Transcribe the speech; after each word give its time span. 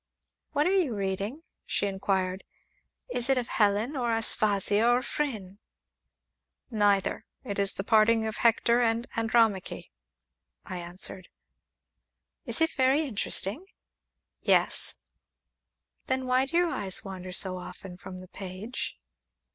"What 0.53 0.65
are 0.65 0.75
you 0.75 0.95
reading?" 0.95 1.43
she 1.63 1.85
inquired; 1.85 2.43
"is 3.13 3.29
it 3.29 3.37
of 3.37 3.47
Helen 3.49 3.95
or 3.95 4.13
Aspasia 4.17 4.83
or 4.83 5.03
Phryne?" 5.03 5.59
"Neither 6.71 7.23
it 7.43 7.59
is 7.59 7.75
the 7.75 7.83
parting 7.83 8.25
of 8.25 8.37
Hector 8.37 8.81
and 8.81 9.05
Andromache," 9.15 9.91
I 10.65 10.77
answered. 10.79 11.27
"Is 12.45 12.61
it 12.61 12.71
very 12.71 13.01
interesting?" 13.01 13.67
"Yes." 14.41 15.01
"Then 16.07 16.25
why 16.25 16.47
do 16.47 16.57
your 16.57 16.69
eyes 16.69 17.05
wander 17.05 17.31
so 17.31 17.59
often 17.59 17.95
from 17.95 18.21
the 18.21 18.27
page?" 18.27 18.99